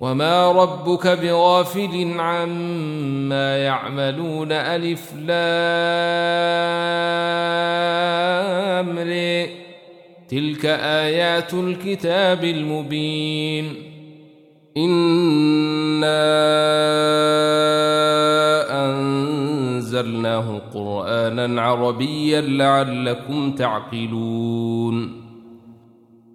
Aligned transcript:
وما 0.00 0.52
ربك 0.52 1.06
بغافل 1.06 2.14
عما 2.20 3.58
يعملون 3.58 4.52
ألف 4.52 5.12
لامر 5.14 5.40
تلك 10.28 10.66
آيات 10.66 11.54
الكتاب 11.54 12.44
المبين 12.44 13.74
إنا 14.76 16.20
أنزلناه 18.84 20.60
قرآنا 20.74 21.62
عربيا 21.62 22.40
لعلكم 22.40 23.52
تعقلون 23.52 25.19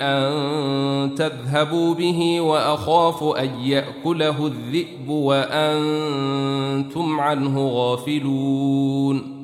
أن 0.00 1.14
تذهبوا 1.14 1.94
به 1.94 2.40
وأخاف 2.40 3.22
أن 3.22 3.60
يأكله 3.60 4.46
الذئب 4.46 5.08
وأنتم 5.08 7.20
عنه 7.20 7.68
غافلون. 7.68 9.40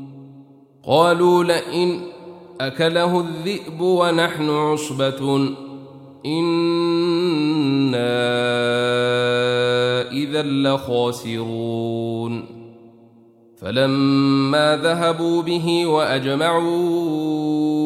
قالوا 0.86 1.44
لئن 1.44 2.00
أكله 2.60 3.20
الذئب 3.20 3.80
ونحن 3.80 4.50
عصبة 4.50 5.48
إنا 6.26 7.96
إذا 10.12 10.42
لخاسرون. 10.42 12.44
فلما 13.56 14.76
ذهبوا 14.76 15.42
به 15.42 15.86
وأجمعوا 15.86 17.85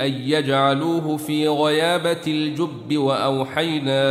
أن 0.00 0.12
يجعلوه 0.24 1.16
في 1.16 1.48
غيابة 1.48 2.22
الجب 2.26 2.96
وأوحينا 2.96 4.02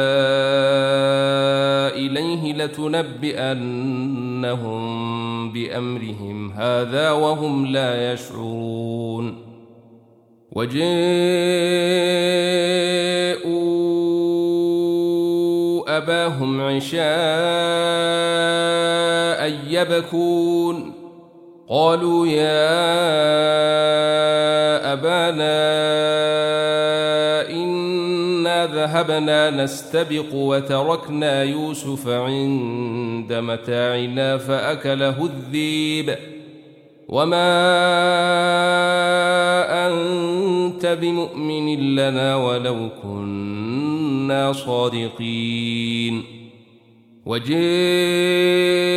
إليه 1.95 2.53
لتنبئنهم 2.53 3.57
بأمرهم 5.53 6.51
هذا 6.51 7.11
وهم 7.11 7.65
لا 7.65 8.13
يشعرون. 8.13 9.47
وجاءوا 10.51 10.87
أباهم 15.97 16.62
عشاء 16.62 17.07
يبكون. 19.69 21.06
قالوا 21.69 22.27
يا 22.27 22.67
أبانا 24.93 25.59
إنا 27.49 28.65
ذهبنا 28.65 29.49
نستبق 29.49 30.33
وتركنا 30.33 31.43
يوسف 31.43 32.07
عند 32.07 33.33
متاعنا 33.33 34.37
فأكله 34.37 35.25
الذيب. 35.25 36.15
وما 37.09 37.67
أنت 39.87 40.85
بمؤمن 40.85 41.95
لنا 41.95 42.35
ولو 42.35 42.89
كنا 43.03 44.53
صادقين. 44.53 46.23
وجاءوا 47.25 48.87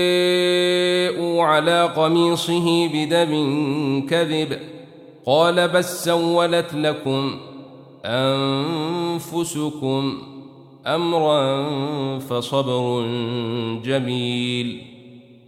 على 1.44 1.82
قميصه 1.82 2.88
بدم 2.88 3.32
كذب 4.10 4.58
قال 5.26 5.68
بل 5.68 5.84
سولت 5.84 6.74
لكم 6.74 7.36
أنفسكم 8.04 10.18
أمرا 10.86 11.68
فصبر 12.18 13.02
جميل 13.84 14.82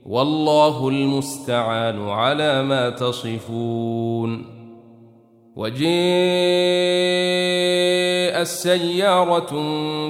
والله 0.07 0.89
المستعان 0.89 2.09
على 2.09 2.63
ما 2.63 2.91
تصفون 2.91 4.45
وجيء 5.57 5.93
السيارة 8.41 9.53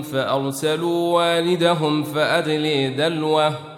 فأرسلوا 0.02 1.14
والدهم 1.14 2.02
فأدلي 2.02 2.88
دلوه 2.88 3.71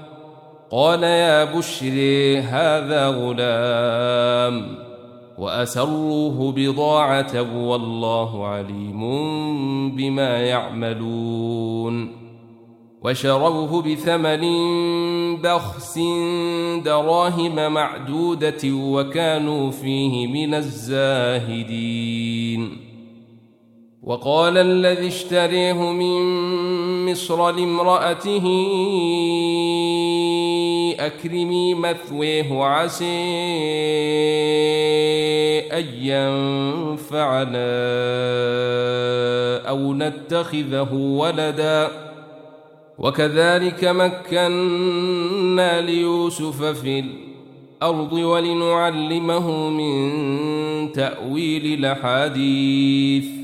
قال 0.71 1.03
يا 1.03 1.45
بشري 1.45 2.39
هذا 2.39 3.09
غلام. 3.09 4.77
وأسروه 5.39 6.53
بضاعة 6.53 7.67
والله 7.69 8.47
عليم 8.47 9.01
بما 9.97 10.41
يعملون. 10.41 12.25
وشروه 13.03 13.83
بثمن 13.83 14.43
بخس 15.37 15.99
دراهم 16.85 17.73
معدودة 17.73 18.61
وكانوا 18.65 19.71
فيه 19.71 20.27
من 20.27 20.55
الزاهدين. 20.55 22.15
وقال 24.03 24.59
الذي 24.59 25.07
اشتريه 25.07 25.93
من 25.93 26.21
مصر 27.11 27.51
لامرأته 27.51 28.45
أكرمي 31.07 31.75
مثويه 31.75 32.65
عسي 32.65 33.05
أن 35.73 35.85
ينفعنا 36.03 37.59
أو 39.69 39.95
نتخذه 39.95 40.95
ولدا. 40.95 41.89
وكذلك 42.99 43.85
مكنا 43.85 45.81
ليوسف 45.81 46.65
في 46.65 47.05
الأرض 47.83 48.13
ولنعلمه 48.13 49.71
من 49.71 50.93
تأويل 50.93 51.79
الأحاديث. 51.79 53.44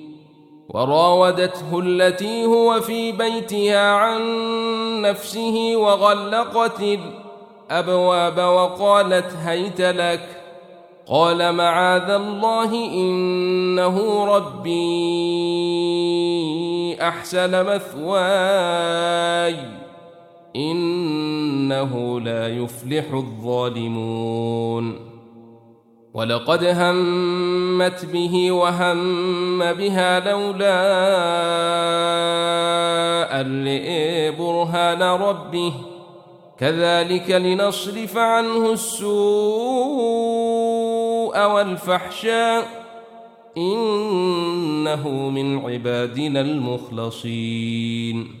وراودته 0.73 1.79
التي 1.79 2.45
هو 2.45 2.81
في 2.81 3.11
بيتها 3.11 3.91
عن 3.91 4.21
نفسه 5.01 5.73
وغلقت 5.75 6.81
الأبواب 6.81 8.37
وقالت 8.37 9.33
هيت 9.45 9.81
لك؟ 9.81 10.27
قال 11.07 11.55
معاذ 11.55 12.09
الله 12.09 12.73
إنه 12.93 14.25
ربي 14.25 14.71
أحسن 17.01 17.65
مثواي 17.65 19.55
إنه 20.55 22.19
لا 22.19 22.47
يفلح 22.47 23.13
الظالمون. 23.13 25.10
ولقد 26.13 26.63
همت 26.63 28.05
به 28.05 28.51
وهم 28.51 29.73
بها 29.73 30.19
لولا 30.19 30.81
أن 33.41 33.65
برهان 34.37 35.01
ربه. 35.01 35.73
كذلك 36.59 37.31
لنصرف 37.31 38.17
عنه 38.17 38.73
السوء 38.73 39.11
والفحشاء. 41.45 42.67
إنه 43.57 45.09
من 45.09 45.65
عبادنا 45.65 46.41
المخلصين. 46.41 48.40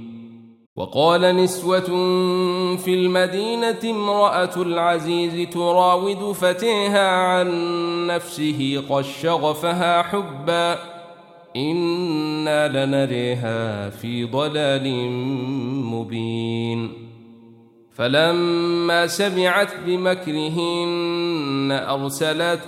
وقال 0.81 1.21
نسوة 1.35 1.79
في 2.75 2.93
المدينة 2.93 3.79
امرأة 3.83 4.61
العزيز 4.61 5.49
تراود 5.49 6.31
فتيها 6.31 7.09
عن 7.09 7.47
نفسه 8.07 8.83
قد 8.89 9.03
شغفها 9.03 10.01
حبا 10.01 10.77
إنا 11.55 12.85
لنريها 12.85 13.89
في 13.89 14.25
ضلال 14.25 15.11
مبين. 15.85 16.91
فلما 17.93 19.07
سمعت 19.07 19.69
بمكرهن 19.85 21.71
أرسلت 21.71 22.61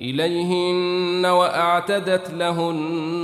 إليهن 0.00 1.26
وأعتدت 1.26 2.30
لهن 2.30 3.23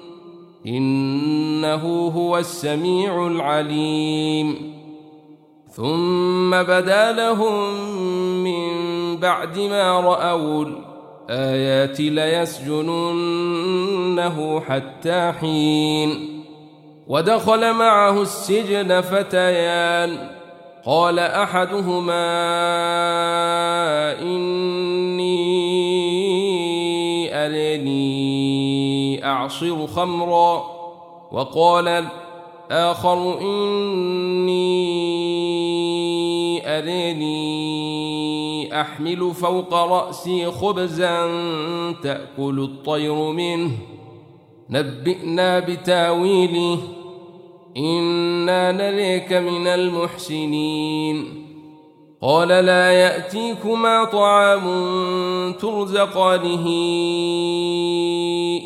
إنه 0.67 2.07
هو 2.07 2.37
السميع 2.37 3.27
العليم. 3.27 4.71
ثم 5.69 6.63
بدا 6.63 7.11
لهم 7.11 7.73
من 8.43 8.71
بعد 9.17 9.59
ما 9.59 9.99
رأوا 9.99 10.65
الآيات 10.65 11.99
ليسجننه 11.99 12.99
حتى 14.59 15.33
حين. 15.39 16.41
ودخل 17.07 17.73
معه 17.73 18.21
السجن 18.21 19.01
فتيان. 19.01 20.17
قال 20.85 21.19
أحدهما 21.19 22.31
إني 24.21 25.51
أرني. 27.33 28.80
أعصر 29.23 29.87
خمرا 29.87 30.63
وقال 31.31 32.07
الآخر 32.71 33.39
إني 33.41 34.61
أرني 36.77 38.81
أحمل 38.81 39.33
فوق 39.33 39.73
رأسي 39.73 40.51
خبزا 40.51 41.27
تأكل 42.03 42.59
الطير 42.59 43.15
منه. 43.15 43.71
نبئنا 44.69 45.59
بتأويله. 45.59 46.77
إنا 47.77 48.71
نريك 48.71 49.33
من 49.33 49.67
المحسنين. 49.67 51.40
قال 52.23 52.47
لا 52.47 52.91
يأتيكما 52.91 54.03
طعام 54.03 54.61
ترزقانه 55.53 56.65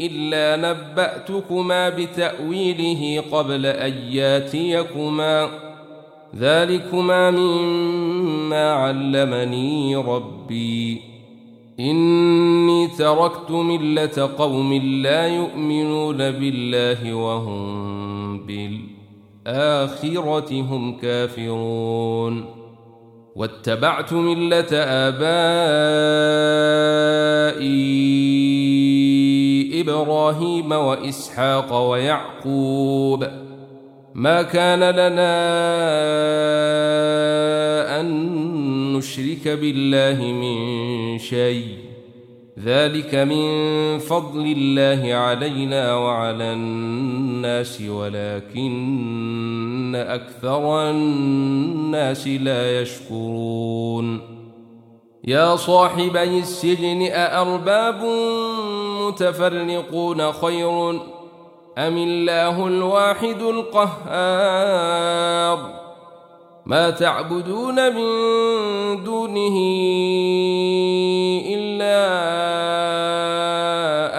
إلا 0.02 0.56
نبأتكما 0.70 1.90
بتأويله 1.90 3.24
قبل 3.32 3.66
أن 3.66 3.94
ياتيكما. 4.12 5.50
ذلكما 6.36 7.32
مما 7.32 8.72
علمني 8.72 9.96
ربي. 9.96 11.02
إني 11.80 12.88
تركت 12.88 13.52
ملة 13.52 14.30
قوم 14.38 14.74
لا 14.74 15.28
يؤمنون 15.28 16.18
بالله 16.18 17.14
وهم 17.14 18.48
بالآخرة 19.48 20.62
هم 20.62 20.98
كافرون. 20.98 22.55
واتبعت 23.36 24.14
ملة 24.14 24.68
آبائي 24.72 25.26
إبراهيم 29.82 30.72
وإسحاق 30.72 31.90
ويعقوب. 31.90 33.28
ما 34.14 34.42
كان 34.42 34.80
لنا 34.80 35.36
أن 38.00 38.08
نشرك 38.94 39.48
بالله 39.48 40.24
من 40.24 41.18
شيء. 41.20 41.85
ذلك 42.66 43.16
من 43.16 43.46
فضل 44.00 44.56
الله 44.58 45.14
علينا 45.14 45.96
وعلى 45.96 46.54
الناس 46.54 47.82
ولكن 47.82 48.76
أكثر 49.96 50.90
الناس 50.90 52.28
لا 52.28 52.82
يشكرون. 52.82 54.22
يا 55.24 55.56
صاحبي 55.56 56.40
السجن 56.40 57.02
أأرباب 57.12 58.04
متفرقون 59.02 60.32
خير 60.32 60.90
أم 61.78 61.98
الله 61.98 62.68
الواحد 62.68 63.42
القهار؟ 63.42 64.66
ما 66.66 66.90
تعبدون 66.90 67.96
من 67.96 68.06
دونه 69.04 69.56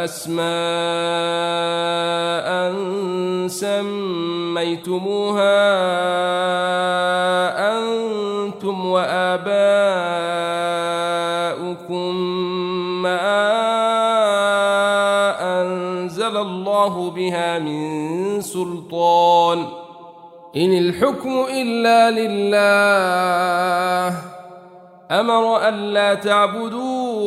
أسماء 0.04 1.16
سميتموها 3.48 5.56
أنتم 7.78 8.86
وآباؤكم 8.86 9.46
ما 13.02 13.26
أنزل 15.60 16.36
الله 16.36 17.10
بها 17.10 17.58
من 17.58 18.40
سلطان. 18.40 19.66
إن 20.56 20.78
الحكم 20.78 21.46
إلا 21.50 22.10
لله. 22.10 24.18
أمر 25.10 25.68
ألا 25.68 26.14
تعبدوا 26.14 27.26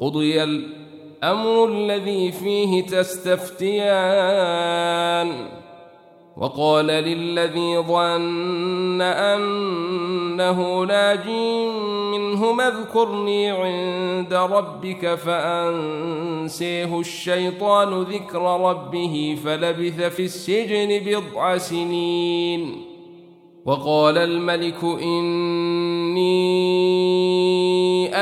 قضي 0.00 0.42
الأمر 0.42 1.68
الذي 1.68 2.32
فيه 2.32 2.82
تستفتيان. 2.82 3.86
وقال 6.36 6.86
للذي 6.86 7.78
ظن 7.78 9.00
أنه 9.00 10.84
ناج 10.84 11.28
منه 12.12 12.62
اذكرني 12.68 13.50
عند 13.50 14.34
ربك 14.34 15.14
فأنسيه 15.14 17.00
الشيطان 17.00 18.02
ذكر 18.02 18.42
ربه 18.60 19.38
فلبث 19.44 20.00
في 20.00 20.24
السجن 20.24 21.00
بضع 21.06 21.56
سنين. 21.58 22.82
وقال 23.66 24.18
الملك 24.18 24.84
إني 24.84 26.36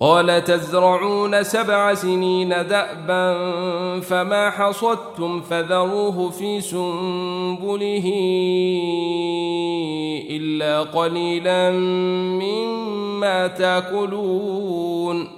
قال 0.00 0.44
تزرعون 0.44 1.42
سبع 1.42 1.94
سنين 1.94 2.48
دأبا 2.48 3.34
فما 4.00 4.50
حصدتم 4.50 5.40
فذروه 5.40 6.30
في 6.30 6.60
سنبله 6.60 8.12
إلا 10.30 10.82
قليلا 10.82 11.70
مما 12.40 13.46
تأكلون 13.46 15.37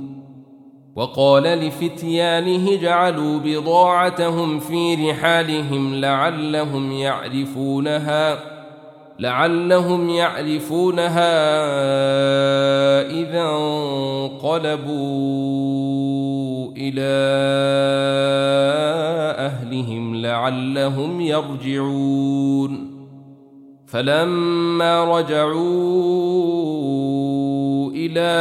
وقال 0.95 1.43
لفتيانه 1.43 2.75
جعلوا 2.75 3.39
بضاعتهم 3.39 4.59
في 4.59 5.09
رحالهم 5.09 5.95
لعلهم 5.95 6.91
يعرفونها 6.91 8.39
لعلهم 9.19 10.09
يعرفونها 10.09 11.31
إذا 13.09 13.41
انقلبوا 13.41 15.01
إلى 16.77 17.11
أهلهم 19.37 20.15
لعلهم 20.15 21.21
يرجعون. 21.21 22.91
فلما 23.87 25.19
رجعوا 25.19 26.81
إلى 27.95 28.31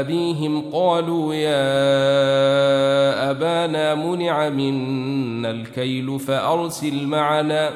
أبيهم 0.00 0.70
قالوا 0.72 1.34
يا 1.34 3.30
أبانا 3.30 3.94
منع 3.94 4.48
منا 4.48 5.50
الكيل 5.50 6.18
فأرسل 6.18 7.06
معنا 7.06 7.70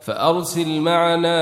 فأرسل 0.00 0.80
معنا 0.80 1.34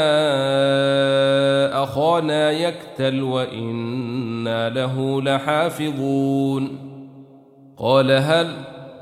أخانا 1.83 2.51
يكتل 2.51 3.23
وإنا 3.23 4.69
له 4.69 5.23
لحافظون 5.23 6.79
قال 7.79 8.11
هل 8.11 8.72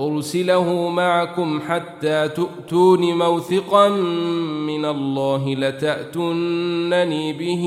أرسله 0.00 0.88
معكم 0.88 1.60
حتى 1.68 2.28
تؤتون 2.28 3.18
موثقا 3.18 3.88
من 4.68 4.84
الله 4.84 5.54
لتأتونني 5.54 7.32
به 7.32 7.64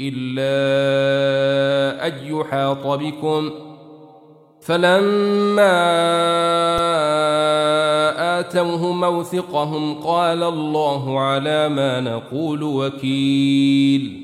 إلا 0.00 0.54
أن 2.06 2.12
يحاط 2.36 2.86
بكم. 2.86 3.50
فلما 4.60 5.74
آتوه 8.40 8.92
موثقهم 8.92 9.94
قال 9.94 10.42
الله 10.42 11.20
على 11.20 11.68
ما 11.68 12.00
نقول 12.00 12.62
وكيل. 12.62 14.23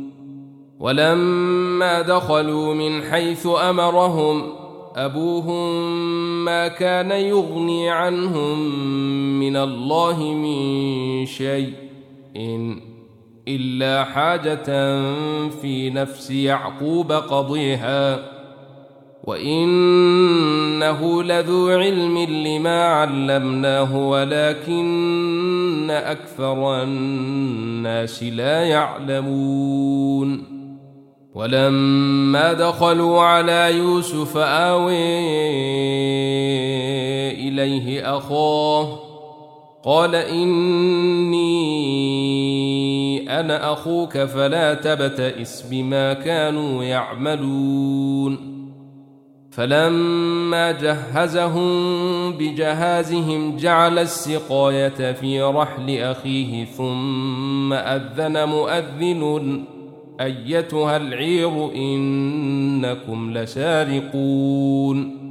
ولما 0.81 2.01
دخلوا 2.01 2.73
من 2.73 3.01
حيث 3.01 3.47
أمرهم 3.69 4.43
أبوهم 4.95 5.95
ما 6.45 6.67
كان 6.67 7.11
يغني 7.11 7.89
عنهم 7.89 8.59
من 9.39 9.57
الله 9.57 10.23
من 10.23 11.25
شيء 11.25 11.73
إن 12.37 12.81
إلا 13.47 14.03
حاجة 14.03 14.65
في 15.49 15.89
نفس 15.89 16.31
يعقوب 16.31 17.11
قضيها 17.11 18.19
وإنه 19.23 21.23
لذو 21.23 21.69
علم 21.69 22.17
لما 22.17 22.83
علمناه 22.83 24.07
ولكن 24.07 25.91
أكثر 25.91 26.83
الناس 26.83 28.23
لا 28.23 28.63
يعلمون. 28.63 30.60
ولما 31.35 32.53
دخلوا 32.53 33.21
على 33.21 33.77
يوسف 33.77 34.37
آوي 34.37 35.31
إليه 37.31 38.17
أخاه 38.17 38.99
قال 39.83 40.15
إني 40.15 41.41
أنا 43.39 43.73
أخوك 43.73 44.17
فلا 44.17 44.73
تبتئس 44.73 45.65
بما 45.71 46.13
كانوا 46.13 46.83
يعملون. 46.83 48.51
فلما 49.51 50.71
جهزهم 50.71 52.31
بجهازهم 52.31 53.57
جعل 53.57 53.99
السقاية 53.99 55.11
في 55.11 55.41
رحل 55.41 55.97
أخيه 55.97 56.65
ثم 56.65 57.73
أذن 57.73 58.49
مؤذن 58.49 59.63
أيتها 60.23 60.97
العير 60.97 61.71
إنكم 61.75 63.37
لسارقون 63.37 65.21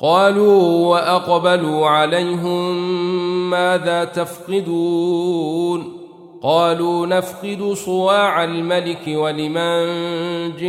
قالوا 0.00 0.86
وأقبلوا 0.86 1.86
عليهم 1.86 2.76
ماذا 3.50 4.04
تفقدون 4.04 5.96
قالوا 6.42 7.06
نفقد 7.06 7.72
صواع 7.72 8.44
الملك 8.44 9.02
ولمن 9.08 9.86
جاء 10.56 10.66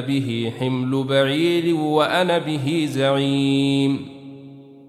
به 0.00 0.52
حمل 0.60 1.04
بعير 1.04 1.76
وأنا 1.76 2.38
به 2.38 2.86
زعيم 2.90 4.16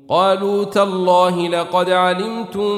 قالوا 0.10 0.64
تالله 0.64 1.48
لقد 1.48 1.90
علمتم 1.90 2.78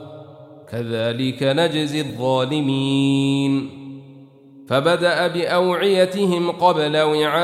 كذلك 0.71 1.43
نجزي 1.43 2.01
الظالمين. 2.01 3.81
فبدأ 4.69 5.27
بأوعيتهم 5.27 6.51
قبل 6.51 6.97
وعاء 6.97 7.41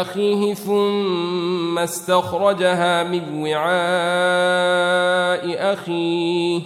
أخيه 0.00 0.54
ثم 0.54 1.78
استخرجها 1.78 3.04
من 3.04 3.42
وعاء 3.42 3.66
أخيه. 5.72 6.60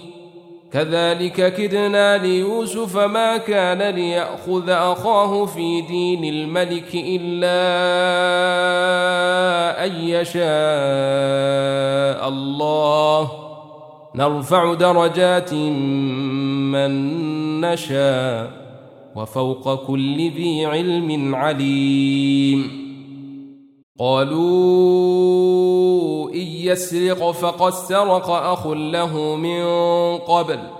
كذلك 0.72 1.54
كدنا 1.54 2.18
ليوسف 2.18 2.96
ما 2.96 3.36
كان 3.36 3.94
ليأخذ 3.94 4.70
أخاه 4.70 5.46
في 5.46 5.80
دين 5.80 6.24
الملك 6.24 6.94
إلا 6.94 7.60
أن 9.86 9.92
يشاء 10.08 10.40
الله. 12.28 13.49
نرفع 14.14 14.74
درجات 14.74 15.54
من 15.54 16.90
نشاء 17.60 18.50
وفوق 19.16 19.86
كل 19.86 20.16
ذي 20.16 20.66
علم 20.66 21.34
عليم. 21.34 22.80
قالوا 23.98 24.40
إن 26.30 26.40
يسرق 26.40 27.30
فقد 27.30 27.72
سرق 27.72 28.30
أخ 28.30 28.66
له 28.66 29.36
من 29.36 29.64
قبل. 30.18 30.79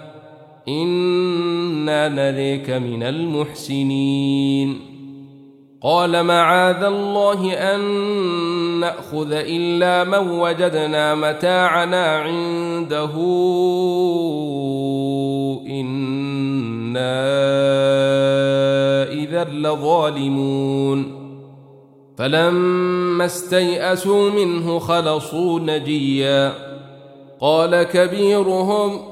أنا 0.67 2.07
نريك 2.07 2.69
من 2.69 3.03
المحسنين 3.03 4.91
قال 5.83 6.23
معاذ 6.23 6.83
الله 6.83 7.53
ان 7.53 7.81
ناخذ 8.79 9.31
الا 9.31 10.03
من 10.03 10.29
وجدنا 10.29 11.15
متاعنا 11.15 12.15
عنده 12.15 13.11
أنا 15.69 17.21
اذا 19.11 19.43
لظالمون 19.43 21.21
فلما 22.17 23.25
استيئسوا 23.25 24.29
منه 24.29 24.79
خلصوا 24.79 25.59
نجيا 25.59 26.53
قال 27.39 27.83
كبيرهم 27.83 29.11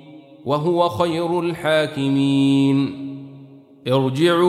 وهو 0.45 0.89
خير 0.89 1.39
الحاكمين. 1.39 3.01
ارجعوا 3.87 4.41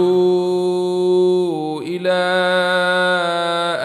إلى 1.83 2.13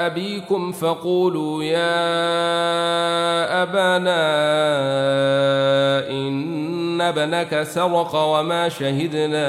أبيكم 0.05 0.71
فقولوا 0.71 1.63
يا 1.63 1.87
أبانا 3.63 4.27
إن 6.09 7.01
ابنك 7.01 7.63
سرق 7.63 8.15
وما 8.15 8.69
شهدنا 8.69 9.47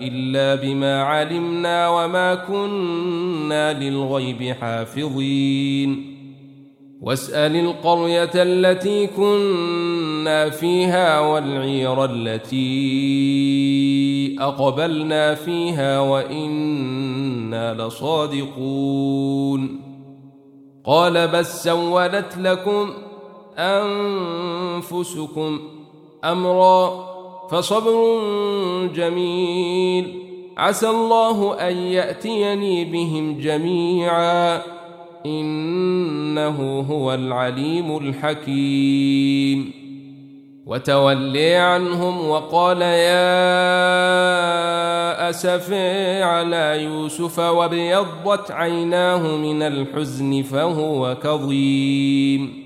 إلا 0.00 0.54
بما 0.54 1.02
علمنا 1.02 1.88
وما 1.88 2.34
كنا 2.34 3.72
للغيب 3.72 4.56
حافظين. 4.60 6.14
واسأل 7.02 7.56
القرية 7.56 8.30
التي 8.34 9.06
كنا 9.06 9.93
فيها 10.50 11.20
والعير 11.20 12.04
التي 12.04 12.64
أقبلنا 14.40 15.34
فيها 15.34 16.00
وإنا 16.00 17.74
لصادقون. 17.74 19.80
قال 20.84 21.28
بل 21.28 21.46
سولت 21.46 22.38
لكم 22.38 22.90
أنفسكم 23.58 25.60
أمرا 26.24 27.04
فصبر 27.50 28.20
جميل. 28.94 30.14
عسى 30.56 30.90
الله 30.90 31.68
أن 31.68 31.76
يأتيني 31.76 32.84
بهم 32.84 33.40
جميعا. 33.40 34.62
إنه 35.26 36.86
هو 36.90 37.14
العليم 37.14 37.96
الحكيم. 37.96 39.83
وتولي 40.66 41.54
عنهم 41.56 42.28
وقال 42.28 42.82
يا 42.82 43.30
اسفي 45.30 46.22
على 46.22 46.82
يوسف 46.84 47.38
وابيضت 47.38 48.50
عيناه 48.50 49.36
من 49.36 49.62
الحزن 49.62 50.42
فهو 50.42 51.16
كظيم. 51.22 52.64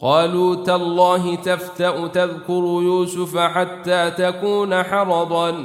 قالوا 0.00 0.54
تالله 0.54 1.34
تفتأ 1.34 2.06
تذكر 2.06 2.62
يوسف 2.82 3.38
حتى 3.38 4.10
تكون 4.10 4.82
حرضا 4.82 5.64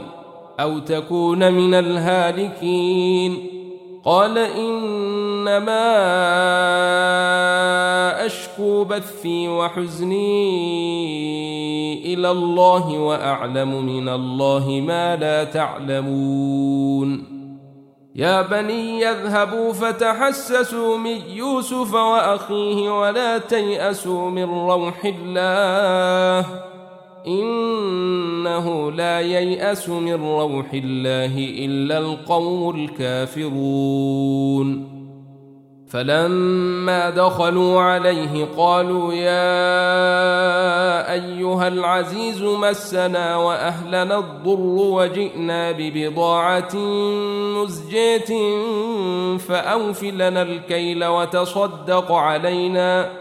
أو 0.60 0.80
تكون 0.80 1.54
من 1.54 1.74
الهالكين. 1.74 3.38
قال 4.06 4.38
إنما 4.38 5.88
اشكو 8.26 8.84
بثي 8.84 9.48
وحزني 9.48 10.14
إلى 12.14 12.32
الله 12.32 13.00
وأعلم 13.00 13.86
من 13.86 14.10
الله 14.10 14.82
ما 14.88 15.16
لا 15.16 15.44
تعلمون. 15.44 17.24
يا 18.16 18.42
بني 18.42 19.02
يذهبوا 19.02 19.74
فتحسسوا 19.74 20.98
من 20.98 21.22
يوسف 21.30 21.94
وأخيه 21.94 23.00
ولا 23.00 23.38
تيأسوا 23.38 24.30
من 24.30 24.44
روح 24.44 25.06
الله. 25.06 26.46
إنه 27.28 28.92
لا 28.92 29.20
ييأس 29.20 29.90
من 29.90 30.14
روح 30.14 30.74
الله 30.74 31.34
إلا 31.38 31.98
القوم 31.98 32.76
الكافرون. 32.76 34.18
فلما 35.90 37.10
دخلوا 37.10 37.82
عليه 37.82 38.46
قالوا 38.58 39.14
يا 39.14 39.54
أيها 41.14 41.68
العزيز 41.68 42.44
مسنا 42.44 43.36
وأهلنا 43.36 44.20
الضر 44.20 44.60
وجئنا 44.60 45.72
ببضاعة 45.72 46.76
مزجاة 47.56 48.58
فأوف 49.38 50.04
لنا 50.04 50.42
الكيل 50.42 51.06
وتصدق 51.06 52.12
علينا. 52.12 53.12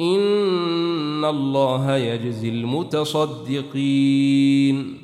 إن 0.00 1.24
الله 1.24 1.96
يجزي 1.96 2.48
المتصدقين. 2.48 5.03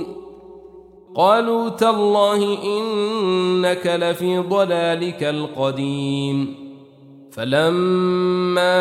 قالوا 1.15 1.69
تالله 1.69 2.57
إنك 2.63 3.87
لفي 3.87 4.37
ضلالك 4.37 5.23
القديم. 5.23 6.55
فلما 7.31 8.77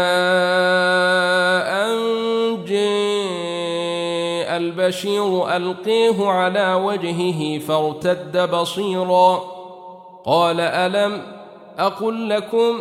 أن 1.85 1.99
جاء 2.65 4.57
البشير 4.57 5.57
ألقيه 5.57 6.27
على 6.27 6.75
وجهه 6.75 7.59
فارتد 7.59 8.51
بصيرا. 8.51 9.43
قال 10.25 10.61
ألم 10.61 11.23
أقل 11.79 12.29
لكم 12.29 12.81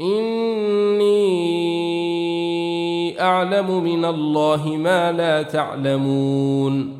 إني 0.00 1.20
أعلم 3.20 3.84
من 3.84 4.04
الله 4.04 4.66
ما 4.66 5.12
لا 5.12 5.42
تعلمون. 5.42 6.99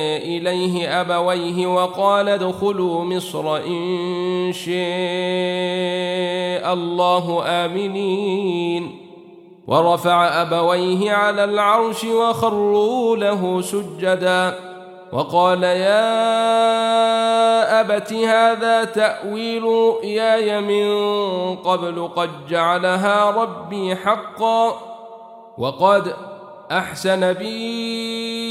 إليه 0.21 1.01
أبويه 1.01 1.67
وقال 1.67 2.29
ادخلوا 2.29 3.03
مصر 3.03 3.57
إن 3.57 4.51
شاء 4.53 4.73
الله 6.73 7.43
آمنين. 7.45 8.97
ورفع 9.67 10.41
أبويه 10.41 11.11
على 11.11 11.43
العرش 11.43 12.03
وخروا 12.03 13.17
له 13.17 13.61
سجدا. 13.61 14.59
وقال 15.13 15.63
يا 15.63 16.21
أبت 17.81 18.13
هذا 18.13 18.83
تأويل 18.83 19.63
رؤياي 19.63 20.61
من 20.61 20.85
قبل 21.55 22.09
قد 22.15 22.29
جعلها 22.49 23.31
ربي 23.31 23.95
حقا. 23.95 24.75
وقد 25.57 26.13
أحسن 26.71 27.33
بي 27.33 28.50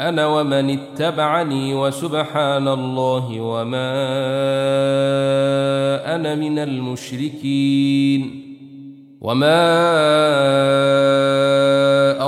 أنا 0.00 0.26
ومن 0.26 0.70
اتبعني 0.70 1.74
وسبحان 1.74 2.68
الله 2.68 3.40
وما 3.40 3.92
أنا 6.14 6.34
من 6.34 6.58
المشركين 6.58 8.40
وما 9.20 9.60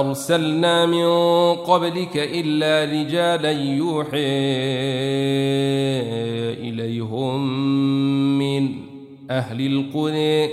أرسلنا 0.01 0.87
من 0.87 1.07
قبلك 1.55 2.17
إلا 2.17 2.93
رجالا 2.93 3.51
يوحي 3.51 4.19
إليهم 6.69 7.49
من 8.39 8.69
أهل 9.31 9.67
القرى 9.67 10.49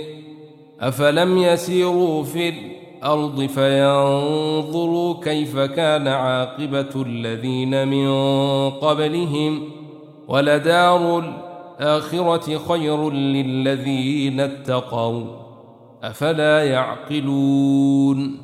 أفلم 0.80 1.38
يسيروا 1.38 2.24
في 2.24 2.48
الأرض 2.48 2.79
الأرض 3.00 3.46
فينظروا 3.46 5.14
كيف 5.22 5.58
كان 5.58 6.08
عاقبة 6.08 7.02
الذين 7.06 7.88
من 7.88 8.10
قبلهم 8.70 9.62
ولدار 10.28 11.18
الآخرة 11.18 12.58
خير 12.68 13.10
للذين 13.10 14.40
اتقوا 14.40 15.24
أفلا 16.02 16.64
يعقلون 16.64 18.36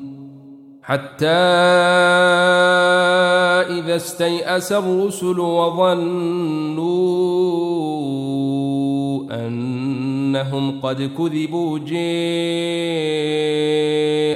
حتى 0.83 1.27
إذا 3.77 3.97
استيأس 3.97 4.73
الرسل 4.73 5.41
وظنوا 5.41 6.87
أنهم 10.41 10.81
قد 10.81 11.11
كذبوا 11.19 11.79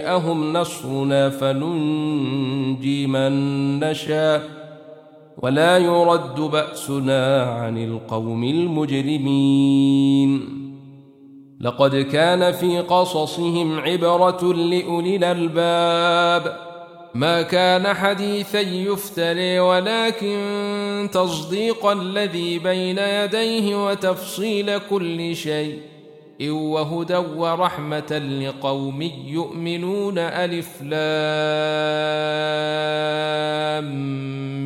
جاءهم 0.02 0.52
نصرنا 0.52 1.30
فننجي 1.30 3.06
من 3.06 3.80
نشاء 3.80 4.42
ولا 5.38 5.78
يرد 5.78 6.40
بأسنا 6.40 7.42
عن 7.42 7.78
القوم 7.78 8.44
المجرمين. 8.44 9.80
لقد 11.60 11.96
كان 11.96 12.52
في 12.52 12.80
قصصهم 12.80 13.78
عبرة 13.78 14.52
لأولي 14.54 15.16
الألباب 15.16 16.69
ما 17.14 17.42
كان 17.42 17.94
حديثا 17.94 18.60
يفتري 18.60 19.58
ولكن 19.60 21.08
تصديق 21.12 21.86
الذي 21.86 22.58
بين 22.58 22.98
يديه 22.98 23.86
وتفصيل 23.86 24.78
كل 24.78 25.36
شيء. 25.36 25.78
وهدى 26.48 27.16
ورحمة 27.16 28.18
لقوم 28.42 29.02
يؤمنون 29.26 30.18
ألف 30.18 30.82
لام 30.82 31.00